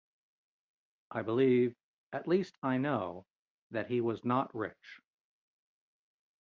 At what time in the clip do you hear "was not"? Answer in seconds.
4.01-4.49